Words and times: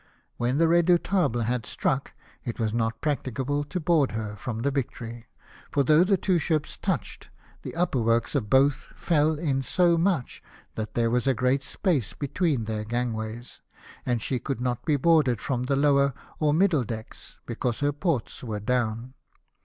When 0.37 0.57
the 0.57 0.67
Redoubtable 0.67 1.41
had 1.43 1.63
struck 1.67 2.13
it 2.43 2.59
was 2.59 2.73
not 2.73 3.01
practicable 3.01 3.63
to 3.65 3.79
board 3.79 4.13
her 4.13 4.35
from 4.35 4.63
the 4.63 4.71
Victory; 4.71 5.27
for, 5.69 5.83
though 5.83 6.03
the 6.03 6.17
two 6.17 6.39
ships 6.39 6.75
touched, 6.75 7.29
the 7.61 7.75
upper 7.75 8.01
works 8.01 8.33
of 8.33 8.49
both 8.49 8.93
fell 8.95 9.37
in 9.37 9.61
so 9.61 9.99
much 9.99 10.41
that 10.73 10.95
there 10.95 11.11
was 11.11 11.27
a 11.27 11.35
great 11.35 11.61
space 11.61 12.15
between 12.15 12.63
their 12.63 12.83
gangways; 12.83 13.61
and 14.03 14.23
she 14.23 14.39
could 14.39 14.59
not 14.59 14.83
be 14.85 14.95
boarded 14.97 15.39
from 15.39 15.65
the 15.65 15.75
lower 15.75 16.15
or 16.39 16.51
middle 16.51 16.83
decks, 16.83 17.37
because 17.45 17.81
her 17.81 17.91
ports 17.91 18.43
were 18.43 18.59
down. 18.59 19.13